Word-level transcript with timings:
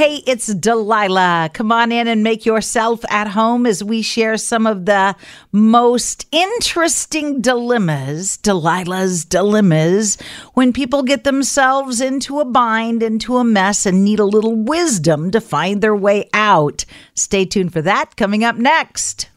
Hey, 0.00 0.22
it's 0.26 0.46
Delilah. 0.46 1.50
Come 1.52 1.70
on 1.70 1.92
in 1.92 2.08
and 2.08 2.22
make 2.22 2.46
yourself 2.46 3.04
at 3.10 3.28
home 3.28 3.66
as 3.66 3.84
we 3.84 4.00
share 4.00 4.38
some 4.38 4.66
of 4.66 4.86
the 4.86 5.14
most 5.52 6.26
interesting 6.32 7.42
dilemmas, 7.42 8.38
Delilah's 8.38 9.26
dilemmas, 9.26 10.16
when 10.54 10.72
people 10.72 11.02
get 11.02 11.24
themselves 11.24 12.00
into 12.00 12.40
a 12.40 12.46
bind, 12.46 13.02
into 13.02 13.36
a 13.36 13.44
mess, 13.44 13.84
and 13.84 14.02
need 14.02 14.20
a 14.20 14.24
little 14.24 14.56
wisdom 14.56 15.30
to 15.32 15.38
find 15.38 15.82
their 15.82 15.94
way 15.94 16.30
out. 16.32 16.86
Stay 17.12 17.44
tuned 17.44 17.74
for 17.74 17.82
that 17.82 18.16
coming 18.16 18.42
up 18.42 18.56
next. 18.56 19.28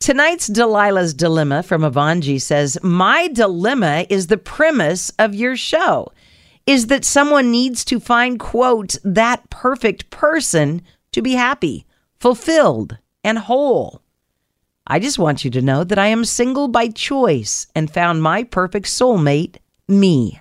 Tonight's 0.00 0.48
Delilah's 0.48 1.14
Dilemma 1.14 1.62
from 1.62 1.84
Evan 1.84 2.22
G 2.22 2.40
says, 2.40 2.76
My 2.82 3.28
dilemma 3.28 4.04
is 4.10 4.26
the 4.26 4.36
premise 4.36 5.10
of 5.10 5.32
your 5.32 5.56
show 5.56 6.10
is 6.66 6.86
that 6.86 7.04
someone 7.04 7.50
needs 7.50 7.84
to 7.84 8.00
find, 8.00 8.38
quote, 8.38 8.96
that 9.04 9.50
perfect 9.50 10.10
person 10.10 10.82
to 11.12 11.20
be 11.20 11.32
happy, 11.32 11.86
fulfilled, 12.18 12.98
and 13.22 13.38
whole. 13.38 14.02
I 14.86 14.98
just 14.98 15.18
want 15.18 15.44
you 15.44 15.50
to 15.52 15.62
know 15.62 15.84
that 15.84 15.98
I 15.98 16.08
am 16.08 16.24
single 16.24 16.68
by 16.68 16.88
choice 16.88 17.66
and 17.74 17.90
found 17.90 18.22
my 18.22 18.44
perfect 18.44 18.86
soulmate, 18.86 19.56
me. 19.88 20.40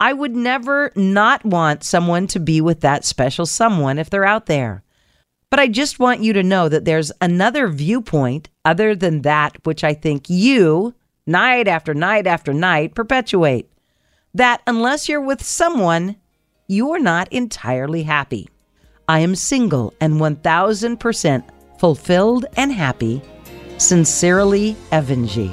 I 0.00 0.12
would 0.12 0.34
never 0.34 0.92
not 0.96 1.44
want 1.44 1.84
someone 1.84 2.26
to 2.28 2.40
be 2.40 2.60
with 2.60 2.80
that 2.80 3.04
special 3.04 3.46
someone 3.46 3.98
if 3.98 4.10
they're 4.10 4.24
out 4.24 4.46
there. 4.46 4.82
But 5.50 5.60
I 5.60 5.68
just 5.68 6.00
want 6.00 6.22
you 6.22 6.32
to 6.32 6.42
know 6.42 6.68
that 6.68 6.84
there's 6.84 7.12
another 7.20 7.68
viewpoint 7.68 8.48
other 8.64 8.96
than 8.96 9.22
that 9.22 9.64
which 9.64 9.84
I 9.84 9.94
think 9.94 10.28
you, 10.28 10.94
night 11.26 11.68
after 11.68 11.94
night 11.94 12.26
after 12.26 12.52
night, 12.52 12.94
perpetuate 12.94 13.70
that 14.34 14.60
unless 14.66 15.08
you're 15.08 15.20
with 15.20 15.42
someone, 15.42 16.16
you're 16.66 16.98
not 16.98 17.32
entirely 17.32 18.02
happy. 18.02 18.48
I 19.08 19.20
am 19.20 19.34
single 19.34 19.94
and 20.00 20.14
1000% 20.14 21.44
fulfilled 21.78 22.46
and 22.56 22.72
happy. 22.72 23.22
Sincerely, 23.78 24.76
Evan 24.92 25.26
G. 25.26 25.50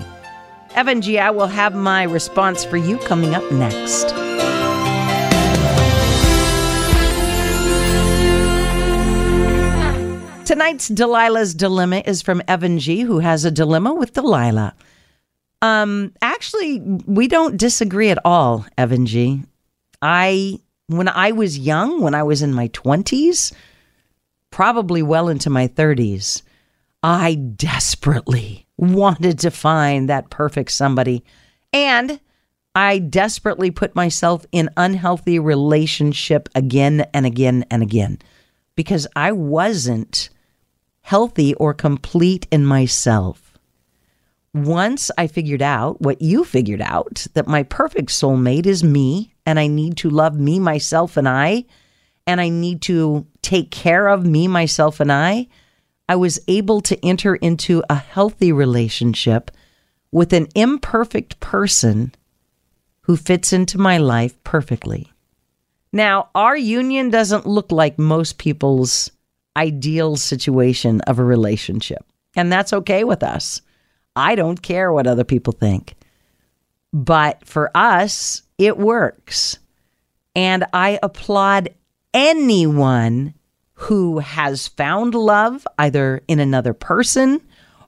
Evan 0.73 1.01
G, 1.01 1.19
I 1.19 1.31
will 1.31 1.47
have 1.47 1.75
my 1.75 2.03
response 2.03 2.63
for 2.63 2.77
you 2.77 2.97
coming 2.99 3.35
up 3.35 3.49
next. 3.51 4.09
Tonight's 10.45 10.89
Delilah's 10.89 11.53
Dilemma 11.53 12.03
is 12.05 12.21
from 12.21 12.41
Evan 12.47 12.79
G, 12.79 13.01
who 13.01 13.19
has 13.19 13.45
a 13.45 13.51
dilemma 13.51 13.93
with 13.93 14.13
Delilah. 14.13 14.75
Um, 15.61 16.13
actually, 16.21 16.79
we 16.79 17.27
don't 17.27 17.57
disagree 17.57 18.09
at 18.09 18.19
all, 18.25 18.65
Evan 18.77 19.05
G. 19.05 19.43
I 20.01 20.59
when 20.87 21.07
I 21.07 21.31
was 21.31 21.57
young, 21.57 22.01
when 22.01 22.15
I 22.15 22.23
was 22.23 22.41
in 22.41 22.53
my 22.53 22.67
20s, 22.69 23.53
probably 24.49 25.01
well 25.01 25.29
into 25.29 25.49
my 25.49 25.67
30s, 25.69 26.41
I 27.01 27.35
desperately 27.35 28.67
wanted 28.77 29.39
to 29.39 29.51
find 29.51 30.09
that 30.09 30.29
perfect 30.29 30.71
somebody. 30.71 31.23
And 31.71 32.19
I 32.75 32.99
desperately 32.99 33.71
put 33.71 33.95
myself 33.95 34.45
in 34.51 34.69
unhealthy 34.77 35.39
relationship 35.39 36.49
again 36.55 37.05
and 37.13 37.25
again 37.25 37.65
and 37.69 37.81
again 37.81 38.19
because 38.75 39.07
I 39.15 39.31
wasn't 39.31 40.29
healthy 41.01 41.53
or 41.55 41.73
complete 41.73 42.47
in 42.51 42.65
myself 42.65 43.50
once 44.53 45.11
I 45.17 45.27
figured 45.27 45.61
out 45.61 46.01
what 46.01 46.21
you 46.21 46.43
figured 46.43 46.81
out 46.81 47.25
that 47.33 47.47
my 47.47 47.63
perfect 47.63 48.09
soulmate 48.09 48.65
is 48.65 48.83
me, 48.83 49.33
and 49.45 49.59
I 49.59 49.67
need 49.67 49.97
to 49.97 50.09
love 50.09 50.39
me, 50.39 50.59
myself, 50.59 51.17
and 51.17 51.27
I, 51.27 51.65
and 52.27 52.41
I 52.41 52.49
need 52.49 52.81
to 52.83 53.25
take 53.41 53.71
care 53.71 54.07
of 54.07 54.25
me, 54.25 54.47
myself, 54.47 54.99
and 54.99 55.11
I, 55.11 55.47
I 56.09 56.15
was 56.15 56.39
able 56.47 56.81
to 56.81 57.05
enter 57.05 57.35
into 57.35 57.83
a 57.89 57.95
healthy 57.95 58.51
relationship 58.51 59.51
with 60.11 60.33
an 60.33 60.47
imperfect 60.55 61.39
person 61.39 62.13
who 63.03 63.15
fits 63.15 63.53
into 63.53 63.77
my 63.77 63.97
life 63.97 64.41
perfectly. 64.43 65.11
Now, 65.93 66.29
our 66.35 66.55
union 66.57 67.09
doesn't 67.09 67.47
look 67.47 67.71
like 67.71 67.97
most 67.97 68.37
people's 68.37 69.11
ideal 69.55 70.15
situation 70.17 71.01
of 71.01 71.19
a 71.19 71.23
relationship, 71.23 72.05
and 72.35 72.51
that's 72.51 72.73
okay 72.73 73.03
with 73.03 73.23
us. 73.23 73.61
I 74.15 74.35
don't 74.35 74.61
care 74.61 74.91
what 74.91 75.07
other 75.07 75.23
people 75.23 75.53
think. 75.53 75.95
But 76.93 77.45
for 77.45 77.71
us, 77.75 78.43
it 78.57 78.77
works. 78.77 79.57
And 80.35 80.65
I 80.73 80.99
applaud 81.01 81.69
anyone 82.13 83.33
who 83.73 84.19
has 84.19 84.67
found 84.67 85.15
love 85.15 85.65
either 85.77 86.21
in 86.27 86.39
another 86.39 86.73
person 86.73 87.41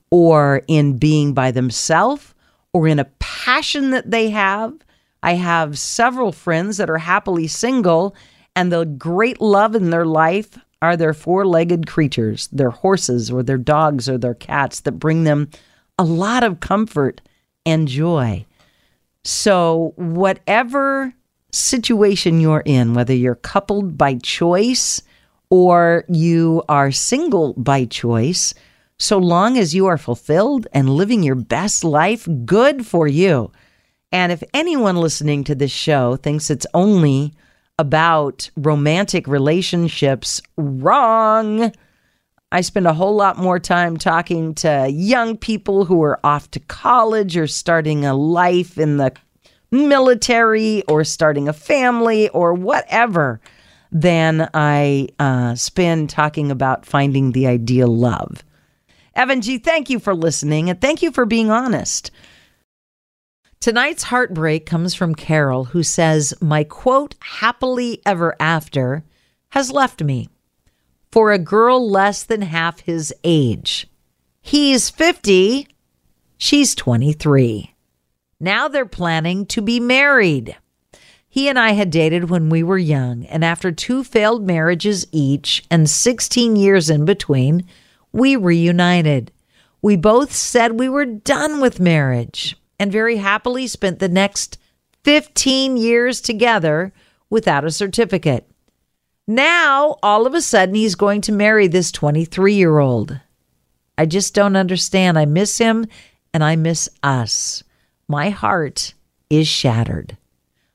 or 0.10 0.62
in 0.68 0.98
being 0.98 1.34
by 1.34 1.52
themselves 1.52 2.34
or 2.74 2.88
in 2.88 3.00
a 3.00 3.06
passion 3.20 3.92
that 3.92 4.10
they 4.10 4.30
have. 4.30 4.74
I 5.22 5.36
have 5.36 5.78
several 5.78 6.32
friends 6.32 6.78
that 6.78 6.90
are 6.90 6.98
happily 6.98 7.48
single, 7.48 8.16
and 8.56 8.72
the 8.72 8.86
great 8.86 9.40
love 9.40 9.76
in 9.76 9.90
their 9.90 10.06
life 10.06 10.58
are 10.82 10.98
their 10.98 11.14
four 11.14 11.46
legged 11.46 11.88
creatures, 11.88 12.48
their 12.52 12.72
horses 12.72 13.32
or 13.32 13.42
their 13.42 13.58
dogs 13.58 14.10
or 14.10 14.18
their 14.18 14.34
cats 14.34 14.82
that 14.82 14.94
bring 14.94 15.24
them 15.24 15.50
a 15.98 16.04
lot 16.04 16.44
of 16.44 16.60
comfort 16.60 17.22
and 17.66 17.88
joy. 17.88 18.46
So, 19.24 19.94
whatever 19.96 21.14
situation 21.52 22.42
you're 22.42 22.64
in, 22.66 22.94
whether 22.94 23.14
you're 23.14 23.36
coupled 23.36 23.98
by 23.98 24.16
choice 24.16 25.02
or 25.50 26.04
you 26.10 26.64
are 26.68 26.92
single 26.92 27.54
by 27.54 27.86
choice, 27.86 28.54
so 28.98 29.18
long 29.18 29.58
as 29.58 29.76
you 29.76 29.86
are 29.86 29.98
fulfilled 29.98 30.68
and 30.74 30.90
living 30.90 31.24
your 31.24 31.36
best 31.36 31.84
life, 31.84 32.28
good 32.46 32.86
for 32.86 33.08
you. 33.08 33.52
And 34.12 34.32
if 34.32 34.44
anyone 34.54 34.98
listening 34.98 35.44
to 35.46 35.56
this 35.56 35.72
show 35.72 36.16
thinks 36.16 36.50
it's 36.50 36.68
only 36.74 37.34
about 37.80 38.50
romantic 38.56 39.28
relationships, 39.28 40.42
wrong. 40.58 41.72
I 42.54 42.62
spend 42.62 42.86
a 42.86 42.94
whole 42.94 43.16
lot 43.16 43.40
more 43.40 43.58
time 43.58 43.98
talking 43.98 44.54
to 44.56 44.88
young 44.88 45.38
people 45.38 45.86
who 45.86 46.04
are 46.04 46.20
off 46.24 46.52
to 46.52 46.60
college 46.60 47.36
or 47.36 47.48
starting 47.48 48.06
a 48.06 48.14
life 48.14 48.78
in 48.78 48.98
the 48.98 49.12
military 49.72 50.84
or 50.84 51.04
starting 51.04 51.48
a 51.50 51.54
family 51.54 52.30
or 52.30 52.54
whatever 52.54 53.42
than 53.92 54.52
I 54.54 55.08
uh, 55.18 55.56
spend 55.56 56.12
talking 56.12 56.52
about 56.52 56.86
finding 56.86 57.32
the 57.32 57.48
ideal 57.48 57.88
love. 57.88 58.44
Evan 59.16 59.42
G., 59.42 59.58
thank 59.58 59.90
you 59.90 59.98
for 59.98 60.14
listening 60.14 60.70
and 60.70 60.80
thank 60.80 61.02
you 61.02 61.12
for 61.12 61.26
being 61.26 61.50
honest. 61.50 62.12
Tonight's 63.62 64.04
heartbreak 64.04 64.68
comes 64.68 64.94
from 64.94 65.16
Carol, 65.16 65.66
who 65.66 65.82
says, 65.82 66.36
My 66.40 66.64
quote, 66.64 67.16
happily 67.20 68.00
ever 68.06 68.36
after, 68.40 69.04
has 69.50 69.72
left 69.72 70.04
me 70.04 70.30
for 71.14 71.32
a 71.32 71.38
girl 71.38 71.88
less 71.88 72.24
than 72.24 72.42
half 72.42 72.80
his 72.80 73.14
age. 73.24 73.86
He's 74.42 74.90
50, 74.90 75.68
she's 76.40 76.74
23. 76.74 77.76
Now 78.40 78.68
they're 78.68 78.88
planning 78.88 79.46
to 79.46 79.62
be 79.62 79.80
married. 79.80 80.58
He 81.30 81.48
and 81.48 81.60
I 81.60 81.74
had 81.74 81.92
dated 81.92 82.32
when 82.32 82.50
we 82.50 82.64
were 82.64 82.80
young, 82.80 83.28
and 83.28 83.46
after 83.46 83.72
two 83.72 84.04
failed 84.04 84.48
marriages 84.48 85.06
each 85.12 85.64
and 85.70 85.88
16 85.88 86.56
years 86.56 86.90
in 86.90 87.06
between, 87.06 87.68
we 88.12 88.36
reunited. 88.36 89.32
We 89.84 89.96
both 89.96 90.34
said 90.34 90.80
we 90.80 90.90
were 90.90 91.06
done 91.06 91.62
with 91.62 91.80
marriage 91.80 92.58
and 92.80 92.92
very 92.92 93.18
happily 93.18 93.68
spent 93.68 94.00
the 94.00 94.10
next 94.10 94.58
15 95.04 95.78
years 95.78 96.22
together 96.22 96.92
without 97.30 97.66
a 97.66 97.70
certificate. 97.70 98.50
Now, 99.28 99.96
all 100.04 100.28
of 100.28 100.34
a 100.34 100.42
sudden, 100.42 100.76
he's 100.76 100.96
going 100.96 101.22
to 101.22 101.32
marry 101.32 101.68
this 101.68 101.92
23 101.92 102.54
year 102.54 102.80
old. 102.80 103.20
I 103.98 104.06
just 104.06 104.34
don't 104.34 104.56
understand. 104.56 105.18
I 105.18 105.26
miss 105.26 105.58
him 105.58 105.86
and 106.34 106.44
I 106.44 106.56
miss 106.56 106.90
us. 107.02 107.64
My 108.08 108.30
heart 108.30 108.94
is 109.30 109.48
shattered. 109.48 110.18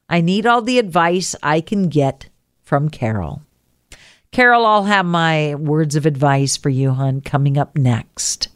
I 0.08 0.22
need 0.22 0.46
all 0.46 0.62
the 0.62 0.78
advice 0.78 1.36
I 1.42 1.60
can 1.60 1.88
get 1.88 2.28
from 2.62 2.88
Carol. 2.88 3.42
Carol, 4.30 4.64
I'll 4.64 4.84
have 4.84 5.06
my 5.06 5.54
words 5.54 5.96
of 5.96 6.06
advice 6.06 6.56
for 6.56 6.68
you, 6.68 6.92
hon, 6.92 7.20
coming 7.20 7.58
up 7.58 7.76
next. 7.76 8.48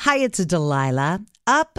Hi, 0.00 0.18
it's 0.18 0.44
Delilah. 0.44 1.24
Up 1.46 1.78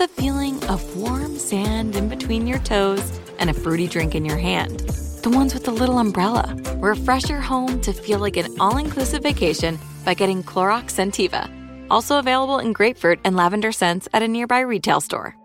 the 0.00 0.08
feeling 0.08 0.64
of 0.64 0.96
warm 0.96 1.36
sand 1.36 1.94
in 1.94 2.08
between 2.08 2.46
your 2.46 2.58
toes 2.60 3.20
and 3.38 3.50
a 3.50 3.52
fruity 3.52 3.86
drink 3.86 4.14
in 4.14 4.24
your 4.24 4.38
hand. 4.38 4.80
The 5.22 5.28
ones 5.28 5.52
with 5.52 5.66
the 5.66 5.72
little 5.72 5.98
umbrella. 5.98 6.56
Refresh 6.76 7.28
your 7.28 7.42
home 7.42 7.82
to 7.82 7.92
feel 7.92 8.18
like 8.18 8.38
an 8.38 8.58
all 8.58 8.78
inclusive 8.78 9.22
vacation 9.22 9.78
by 10.06 10.14
getting 10.14 10.42
Clorox 10.42 10.94
Scentiva. 10.94 11.50
Also 11.90 12.18
available 12.18 12.60
in 12.60 12.72
grapefruit 12.72 13.20
and 13.26 13.36
lavender 13.36 13.72
scents 13.72 14.08
at 14.14 14.22
a 14.22 14.28
nearby 14.28 14.60
retail 14.60 15.02
store. 15.02 15.36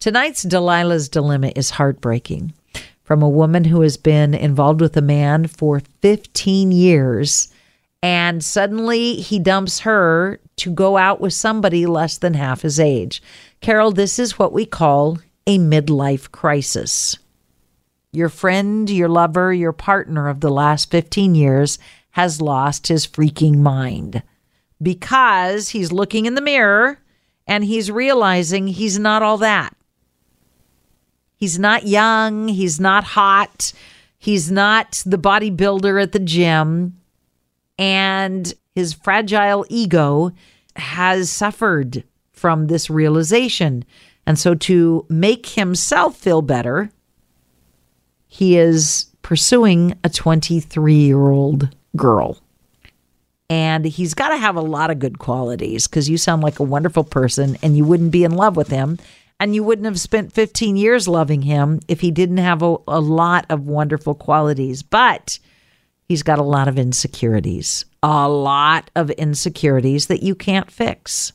Tonight's 0.00 0.44
Delilah's 0.44 1.08
Dilemma 1.08 1.50
is 1.56 1.70
heartbreaking. 1.70 2.52
From 3.04 3.22
a 3.22 3.28
woman 3.30 3.64
who 3.64 3.80
has 3.80 3.96
been 3.96 4.34
involved 4.34 4.82
with 4.82 4.94
a 4.98 5.00
man 5.00 5.46
for 5.46 5.80
15 6.02 6.72
years 6.72 7.48
and 8.02 8.44
suddenly 8.44 9.14
he 9.14 9.38
dumps 9.38 9.80
her 9.80 10.40
to 10.56 10.70
go 10.70 10.96
out 10.96 11.20
with 11.20 11.32
somebody 11.32 11.86
less 11.86 12.18
than 12.18 12.34
half 12.34 12.62
his 12.62 12.78
age. 12.78 13.22
Carol, 13.60 13.90
this 13.90 14.18
is 14.18 14.38
what 14.38 14.52
we 14.52 14.64
call 14.64 15.18
a 15.46 15.58
midlife 15.58 16.30
crisis. 16.30 17.16
Your 18.12 18.28
friend, 18.28 18.88
your 18.88 19.08
lover, 19.08 19.52
your 19.52 19.72
partner 19.72 20.28
of 20.28 20.40
the 20.40 20.50
last 20.50 20.90
15 20.90 21.34
years 21.34 21.78
has 22.10 22.40
lost 22.40 22.86
his 22.86 23.06
freaking 23.06 23.56
mind 23.56 24.22
because 24.80 25.70
he's 25.70 25.92
looking 25.92 26.26
in 26.26 26.34
the 26.34 26.40
mirror 26.40 26.98
and 27.46 27.64
he's 27.64 27.90
realizing 27.90 28.66
he's 28.66 28.98
not 28.98 29.22
all 29.22 29.38
that. 29.38 29.74
He's 31.36 31.58
not 31.58 31.86
young, 31.86 32.48
he's 32.48 32.80
not 32.80 33.04
hot, 33.04 33.72
he's 34.18 34.50
not 34.50 35.02
the 35.06 35.18
bodybuilder 35.18 36.02
at 36.02 36.12
the 36.12 36.18
gym 36.18 36.98
and 37.78 38.52
his 38.74 38.92
fragile 38.92 39.64
ego 39.68 40.32
has 40.76 41.30
suffered 41.30 42.04
from 42.32 42.66
this 42.66 42.88
realization. 42.90 43.84
And 44.26 44.38
so, 44.38 44.54
to 44.54 45.06
make 45.08 45.46
himself 45.46 46.16
feel 46.16 46.42
better, 46.42 46.90
he 48.26 48.58
is 48.58 49.06
pursuing 49.22 49.98
a 50.04 50.08
23 50.08 50.94
year 50.94 51.30
old 51.30 51.74
girl. 51.96 52.38
And 53.50 53.86
he's 53.86 54.12
got 54.12 54.28
to 54.28 54.36
have 54.36 54.56
a 54.56 54.60
lot 54.60 54.90
of 54.90 54.98
good 54.98 55.18
qualities 55.18 55.88
because 55.88 56.08
you 56.08 56.18
sound 56.18 56.42
like 56.42 56.58
a 56.58 56.64
wonderful 56.64 57.04
person 57.04 57.56
and 57.62 57.76
you 57.76 57.84
wouldn't 57.84 58.10
be 58.10 58.24
in 58.24 58.32
love 58.32 58.56
with 58.56 58.68
him. 58.68 58.98
And 59.40 59.54
you 59.54 59.62
wouldn't 59.62 59.86
have 59.86 60.00
spent 60.00 60.32
15 60.32 60.76
years 60.76 61.08
loving 61.08 61.42
him 61.42 61.80
if 61.88 62.00
he 62.00 62.10
didn't 62.10 62.38
have 62.38 62.62
a, 62.62 62.76
a 62.86 63.00
lot 63.00 63.46
of 63.48 63.66
wonderful 63.66 64.14
qualities. 64.14 64.82
But 64.82 65.38
he's 66.08 66.22
got 66.22 66.38
a 66.38 66.42
lot 66.42 66.68
of 66.68 66.78
insecurities, 66.78 67.84
a 68.02 68.28
lot 68.28 68.90
of 68.96 69.10
insecurities 69.10 70.06
that 70.06 70.22
you 70.22 70.34
can't 70.34 70.70
fix. 70.70 71.32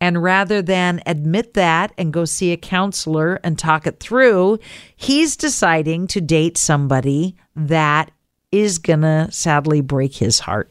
And 0.00 0.22
rather 0.22 0.62
than 0.62 1.02
admit 1.06 1.54
that 1.54 1.92
and 1.98 2.12
go 2.12 2.24
see 2.24 2.52
a 2.52 2.56
counselor 2.56 3.40
and 3.42 3.58
talk 3.58 3.86
it 3.86 3.98
through, 3.98 4.58
he's 4.94 5.36
deciding 5.36 6.06
to 6.08 6.20
date 6.20 6.56
somebody 6.56 7.34
that 7.56 8.10
is 8.52 8.78
going 8.78 9.00
to 9.00 9.28
sadly 9.30 9.80
break 9.80 10.14
his 10.14 10.40
heart. 10.40 10.70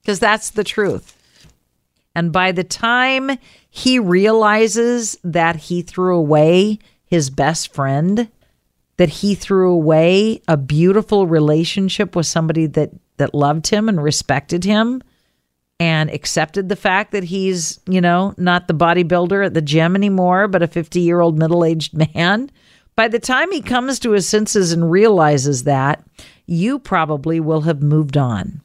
Because 0.00 0.18
that's 0.18 0.50
the 0.50 0.64
truth. 0.64 1.16
And 2.14 2.32
by 2.32 2.52
the 2.52 2.64
time 2.64 3.30
he 3.68 3.98
realizes 3.98 5.18
that 5.22 5.56
he 5.56 5.82
threw 5.82 6.16
away 6.16 6.78
his 7.04 7.30
best 7.30 7.72
friend, 7.74 8.28
that 9.00 9.08
he 9.08 9.34
threw 9.34 9.72
away 9.72 10.42
a 10.46 10.58
beautiful 10.58 11.26
relationship 11.26 12.14
with 12.14 12.26
somebody 12.26 12.66
that 12.66 12.90
that 13.16 13.34
loved 13.34 13.68
him 13.68 13.88
and 13.88 14.02
respected 14.02 14.62
him 14.62 15.02
and 15.78 16.10
accepted 16.10 16.68
the 16.68 16.76
fact 16.76 17.12
that 17.12 17.24
he's, 17.24 17.80
you 17.86 18.02
know, 18.02 18.34
not 18.36 18.68
the 18.68 18.74
bodybuilder 18.74 19.46
at 19.46 19.54
the 19.54 19.62
gym 19.62 19.96
anymore, 19.96 20.48
but 20.48 20.62
a 20.62 20.68
50-year-old 20.68 21.38
middle-aged 21.38 21.94
man. 22.14 22.50
By 22.94 23.08
the 23.08 23.18
time 23.18 23.50
he 23.50 23.62
comes 23.62 23.98
to 24.00 24.10
his 24.10 24.28
senses 24.28 24.70
and 24.72 24.90
realizes 24.90 25.64
that, 25.64 26.04
you 26.44 26.78
probably 26.78 27.40
will 27.40 27.62
have 27.62 27.82
moved 27.82 28.18
on. 28.18 28.60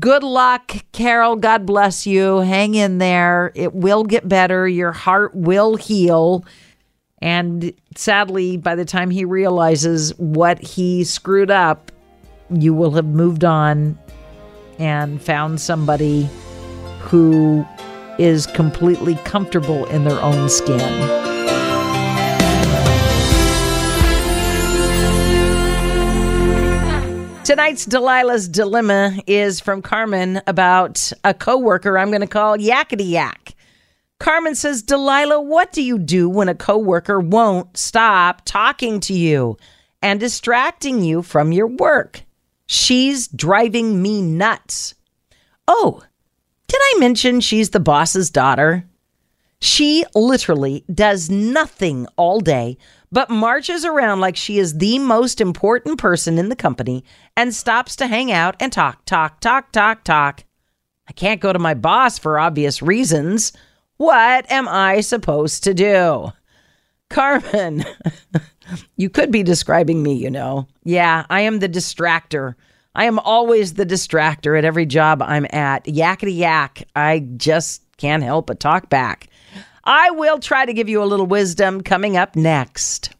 Good 0.00 0.22
luck, 0.22 0.74
Carol. 0.92 1.36
God 1.36 1.66
bless 1.66 2.06
you. 2.06 2.38
Hang 2.38 2.74
in 2.74 2.96
there. 2.96 3.52
It 3.54 3.74
will 3.74 4.04
get 4.04 4.26
better. 4.26 4.66
Your 4.66 4.92
heart 4.92 5.34
will 5.34 5.76
heal. 5.76 6.46
And 7.22 7.72
sadly, 7.96 8.56
by 8.56 8.74
the 8.74 8.84
time 8.84 9.10
he 9.10 9.24
realizes 9.24 10.16
what 10.18 10.58
he 10.60 11.04
screwed 11.04 11.50
up, 11.50 11.90
you 12.50 12.74
will 12.74 12.90
have 12.92 13.06
moved 13.06 13.44
on 13.44 13.98
and 14.78 15.22
found 15.22 15.60
somebody 15.60 16.28
who 17.00 17.66
is 18.18 18.46
completely 18.46 19.14
comfortable 19.24 19.86
in 19.86 20.04
their 20.04 20.20
own 20.20 20.48
skin. 20.48 20.80
Tonight's 27.44 27.84
Delilah's 27.84 28.48
Dilemma 28.48 29.18
is 29.26 29.60
from 29.60 29.82
Carmen 29.82 30.40
about 30.46 31.12
a 31.24 31.34
coworker 31.34 31.98
I'm 31.98 32.08
going 32.08 32.22
to 32.22 32.26
call 32.26 32.56
Yakety 32.56 33.10
Yak. 33.10 33.53
Carmen 34.24 34.54
says, 34.54 34.82
Delilah, 34.82 35.42
what 35.42 35.70
do 35.70 35.82
you 35.82 35.98
do 35.98 36.30
when 36.30 36.48
a 36.48 36.54
coworker 36.54 37.20
won't 37.20 37.76
stop 37.76 38.40
talking 38.46 38.98
to 39.00 39.12
you 39.12 39.58
and 40.00 40.18
distracting 40.18 41.02
you 41.02 41.20
from 41.20 41.52
your 41.52 41.66
work? 41.66 42.22
She's 42.64 43.28
driving 43.28 44.00
me 44.00 44.22
nuts. 44.22 44.94
Oh, 45.68 46.02
did 46.68 46.80
I 46.80 46.96
mention 47.00 47.42
she's 47.42 47.68
the 47.68 47.80
boss's 47.80 48.30
daughter? 48.30 48.86
She 49.60 50.06
literally 50.14 50.86
does 50.90 51.28
nothing 51.28 52.06
all 52.16 52.40
day 52.40 52.78
but 53.12 53.28
marches 53.28 53.84
around 53.84 54.20
like 54.20 54.36
she 54.36 54.58
is 54.58 54.78
the 54.78 54.98
most 55.00 55.38
important 55.38 55.98
person 55.98 56.38
in 56.38 56.48
the 56.48 56.56
company 56.56 57.04
and 57.36 57.54
stops 57.54 57.94
to 57.96 58.06
hang 58.06 58.32
out 58.32 58.56
and 58.58 58.72
talk, 58.72 59.04
talk, 59.04 59.40
talk, 59.40 59.70
talk, 59.70 60.02
talk. 60.02 60.44
I 61.06 61.12
can't 61.12 61.42
go 61.42 61.52
to 61.52 61.58
my 61.58 61.74
boss 61.74 62.18
for 62.18 62.38
obvious 62.38 62.80
reasons. 62.80 63.52
What 63.96 64.50
am 64.50 64.68
I 64.68 65.00
supposed 65.00 65.64
to 65.64 65.74
do? 65.74 66.32
Carmen, 67.10 67.84
You 68.96 69.10
could 69.10 69.30
be 69.30 69.42
describing 69.42 70.02
me, 70.02 70.14
you 70.14 70.30
know. 70.30 70.66
Yeah, 70.84 71.26
I 71.30 71.40
am 71.42 71.58
the 71.58 71.68
distractor. 71.68 72.54
I 72.94 73.04
am 73.04 73.18
always 73.18 73.74
the 73.74 73.86
distractor 73.86 74.56
at 74.56 74.64
every 74.64 74.86
job 74.86 75.22
I'm 75.22 75.46
at. 75.50 75.84
Yakety 75.84 76.36
yak. 76.36 76.86
I 76.94 77.20
just 77.36 77.82
can't 77.96 78.22
help 78.22 78.46
but 78.46 78.60
talk 78.60 78.88
back. 78.88 79.28
I 79.84 80.10
will 80.12 80.38
try 80.38 80.64
to 80.64 80.72
give 80.72 80.88
you 80.88 81.02
a 81.02 81.04
little 81.04 81.26
wisdom 81.26 81.82
coming 81.82 82.16
up 82.16 82.36
next. 82.36 83.10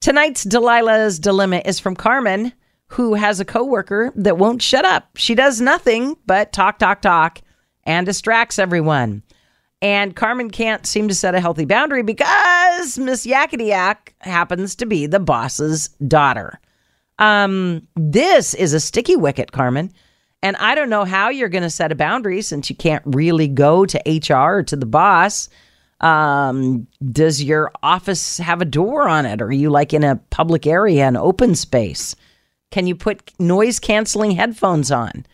Tonight's 0.00 0.44
Delilah's 0.44 1.18
Dilemma 1.18 1.62
is 1.64 1.78
from 1.78 1.96
Carmen, 1.96 2.52
who 2.88 3.14
has 3.14 3.40
a 3.40 3.44
coworker 3.44 4.12
that 4.16 4.38
won't 4.38 4.62
shut 4.62 4.84
up. 4.84 5.10
She 5.16 5.34
does 5.34 5.60
nothing 5.60 6.16
but 6.26 6.52
talk, 6.52 6.78
talk, 6.78 7.02
talk 7.02 7.40
and 7.86 8.04
distracts 8.04 8.58
everyone. 8.58 9.22
And 9.80 10.16
Carmen 10.16 10.50
can't 10.50 10.86
seem 10.86 11.08
to 11.08 11.14
set 11.14 11.34
a 11.34 11.40
healthy 11.40 11.64
boundary 11.64 12.02
because 12.02 12.98
Miss 12.98 13.26
Yakety 13.26 13.68
Yak 13.68 14.14
happens 14.18 14.74
to 14.76 14.86
be 14.86 15.06
the 15.06 15.20
boss's 15.20 15.88
daughter. 16.06 16.60
Um, 17.18 17.86
this 17.94 18.54
is 18.54 18.72
a 18.72 18.80
sticky 18.80 19.16
wicket, 19.16 19.52
Carmen. 19.52 19.92
And 20.42 20.56
I 20.56 20.74
don't 20.74 20.90
know 20.90 21.04
how 21.04 21.28
you're 21.28 21.48
going 21.48 21.62
to 21.62 21.70
set 21.70 21.92
a 21.92 21.96
boundary 21.96 22.42
since 22.42 22.68
you 22.68 22.76
can't 22.76 23.02
really 23.06 23.48
go 23.48 23.86
to 23.86 24.02
HR 24.06 24.58
or 24.58 24.62
to 24.64 24.76
the 24.76 24.86
boss. 24.86 25.48
Um, 26.00 26.86
does 27.10 27.42
your 27.42 27.72
office 27.82 28.38
have 28.38 28.60
a 28.60 28.66
door 28.66 29.08
on 29.08 29.24
it? 29.24 29.40
Or 29.40 29.46
are 29.46 29.52
you 29.52 29.70
like 29.70 29.94
in 29.94 30.04
a 30.04 30.16
public 30.30 30.66
area, 30.66 31.06
an 31.06 31.16
open 31.16 31.54
space? 31.54 32.14
Can 32.70 32.86
you 32.86 32.94
put 32.94 33.32
noise 33.38 33.78
canceling 33.78 34.32
headphones 34.32 34.90
on? 34.90 35.24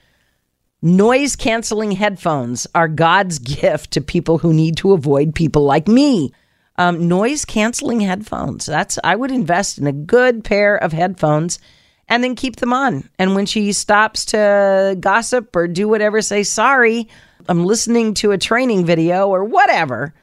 Noise 0.84 1.36
canceling 1.36 1.92
headphones 1.92 2.66
are 2.74 2.88
God's 2.88 3.38
gift 3.60 3.92
to 3.92 4.00
people 4.00 4.38
who 4.38 4.52
need 4.52 4.76
to 4.78 4.92
avoid 4.92 5.32
people 5.32 5.62
like 5.62 5.86
me. 5.86 6.32
Um, 6.76 7.06
noise 7.06 7.44
canceling 7.44 8.00
headphones. 8.00 8.66
That's 8.66 8.98
I 9.04 9.14
would 9.14 9.30
invest 9.30 9.78
in 9.78 9.86
a 9.86 9.92
good 9.92 10.42
pair 10.42 10.76
of 10.76 10.92
headphones 10.92 11.60
and 12.08 12.24
then 12.24 12.34
keep 12.34 12.56
them 12.56 12.72
on. 12.72 13.08
And 13.16 13.36
when 13.36 13.46
she 13.46 13.72
stops 13.72 14.24
to 14.26 14.96
gossip 14.98 15.54
or 15.54 15.68
do 15.68 15.86
whatever, 15.86 16.20
say 16.20 16.42
sorry. 16.42 17.08
I'm 17.48 17.64
listening 17.64 18.14
to 18.14 18.32
a 18.32 18.38
training 18.38 18.84
video 18.84 19.28
or 19.28 19.44
whatever, 19.44 20.14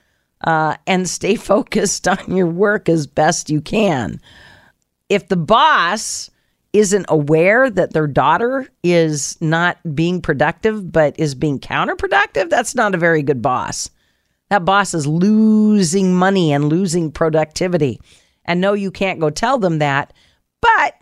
uh, 0.41 0.75
and 0.85 1.07
stay 1.09 1.35
focused 1.35 2.05
on 2.05 2.35
your 2.35 2.47
work 2.47 2.89
as 2.89 3.07
best 3.07 3.49
you 3.49 3.61
can. 3.61 4.19
If 5.07 5.29
the 5.29 5.37
boss 5.37 6.29
isn't 6.73 7.05
aware 7.09 7.69
that 7.69 7.93
their 7.93 8.07
daughter 8.07 8.67
is 8.83 9.37
not 9.41 9.77
being 9.95 10.21
productive 10.21 10.91
but 10.91 11.19
is 11.19 11.35
being 11.35 11.59
counterproductive, 11.59 12.49
that's 12.49 12.75
not 12.75 12.93
a 12.93 12.99
very 12.99 13.23
good 13.23 13.41
boss. 13.41 13.89
That 14.49 14.65
boss 14.65 14.93
is 14.93 15.07
losing 15.07 16.15
money 16.15 16.51
and 16.53 16.69
losing 16.69 17.11
productivity. 17.11 17.99
And 18.45 18.61
no, 18.61 18.73
you 18.73 18.91
can't 18.91 19.19
go 19.19 19.29
tell 19.29 19.59
them 19.59 19.79
that. 19.79 20.13
But 20.61 20.95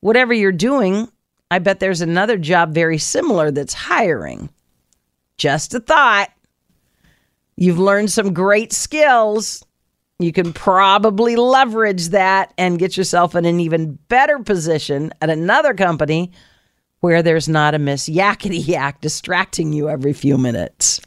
whatever 0.00 0.32
you're 0.32 0.52
doing, 0.52 1.08
I 1.50 1.58
bet 1.58 1.78
there's 1.78 2.00
another 2.00 2.38
job 2.38 2.72
very 2.72 2.98
similar 2.98 3.50
that's 3.50 3.74
hiring. 3.74 4.50
Just 5.36 5.74
a 5.74 5.80
thought. 5.80 6.30
You've 7.56 7.78
learned 7.78 8.10
some 8.10 8.34
great 8.34 8.72
skills 8.72 9.64
you 10.18 10.32
can 10.32 10.52
probably 10.52 11.36
leverage 11.36 12.08
that 12.08 12.52
and 12.56 12.78
get 12.78 12.96
yourself 12.96 13.34
in 13.34 13.44
an 13.44 13.60
even 13.60 13.98
better 14.08 14.38
position 14.38 15.12
at 15.20 15.28
another 15.28 15.74
company 15.74 16.32
where 17.00 17.22
there's 17.22 17.48
not 17.48 17.74
a 17.74 17.78
Miss 17.78 18.08
Yakety 18.08 18.66
Yak 18.66 19.00
distracting 19.00 19.72
you 19.72 19.88
every 19.88 20.14
few 20.14 20.38
minutes. 20.38 21.00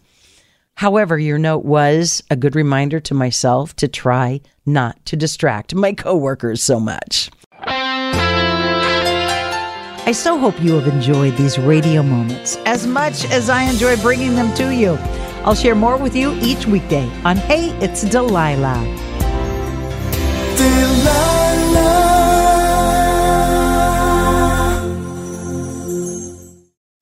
However, 0.75 1.17
your 1.17 1.39
note 1.39 1.65
was 1.65 2.23
a 2.29 2.35
good 2.35 2.55
reminder 2.55 2.99
to 3.01 3.13
myself 3.13 3.75
to 3.77 3.87
try 3.87 4.41
not 4.65 5.03
to 5.07 5.17
distract 5.17 5.73
my 5.75 5.93
coworkers 5.93 6.63
so 6.63 6.79
much. 6.79 7.31
I 10.05 10.11
so 10.13 10.37
hope 10.37 10.61
you 10.61 10.73
have 10.79 10.87
enjoyed 10.87 11.35
these 11.35 11.59
radio 11.59 12.01
moments 12.01 12.57
as 12.65 12.87
much 12.87 13.25
as 13.25 13.49
I 13.49 13.63
enjoy 13.63 13.97
bringing 13.97 14.35
them 14.35 14.53
to 14.55 14.73
you. 14.73 14.97
I'll 15.45 15.55
share 15.55 15.75
more 15.75 15.97
with 15.97 16.15
you 16.15 16.37
each 16.41 16.65
weekday 16.67 17.09
on 17.23 17.37
Hey, 17.37 17.69
It's 17.79 18.03
Delilah. 18.03 18.83
Delilah. 20.57 22.09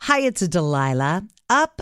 Hi, 0.02 0.20
it's 0.22 0.42
Delilah. 0.48 1.24
Up 1.50 1.82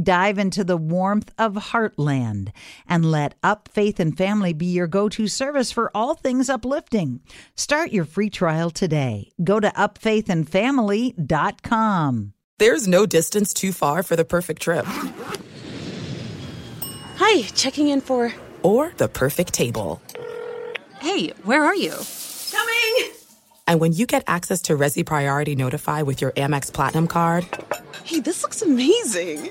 Dive 0.00 0.38
into 0.38 0.62
the 0.64 0.76
warmth 0.76 1.32
of 1.38 1.54
Heartland 1.54 2.52
and 2.86 3.10
let 3.10 3.34
Up 3.42 3.68
Faith 3.72 3.98
and 3.98 4.16
Family 4.16 4.52
be 4.52 4.66
your 4.66 4.86
go 4.86 5.08
to 5.08 5.26
service 5.26 5.72
for 5.72 5.90
all 5.94 6.14
things 6.14 6.48
uplifting. 6.48 7.20
Start 7.56 7.90
your 7.90 8.04
free 8.04 8.30
trial 8.30 8.70
today. 8.70 9.32
Go 9.42 9.58
to 9.60 9.70
upfaithandfamily.com. 9.70 12.32
There's 12.58 12.88
no 12.88 13.06
distance 13.06 13.54
too 13.54 13.72
far 13.72 14.02
for 14.02 14.16
the 14.16 14.24
perfect 14.24 14.62
trip. 14.62 14.84
Hi, 17.16 17.42
checking 17.54 17.88
in 17.88 18.00
for. 18.00 18.32
Or 18.62 18.92
the 18.96 19.08
perfect 19.08 19.52
table. 19.54 20.00
Hey, 21.00 21.28
where 21.44 21.64
are 21.64 21.76
you? 21.76 21.94
Coming! 22.50 23.12
And 23.66 23.80
when 23.80 23.92
you 23.92 24.06
get 24.06 24.24
access 24.26 24.62
to 24.62 24.76
Resy 24.76 25.04
Priority 25.04 25.54
Notify 25.56 26.02
with 26.02 26.20
your 26.20 26.32
Amex 26.32 26.72
Platinum 26.72 27.06
card. 27.06 27.46
Hey, 28.04 28.20
this 28.20 28.42
looks 28.42 28.62
amazing! 28.62 29.50